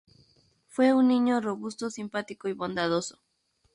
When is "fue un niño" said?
0.67-1.39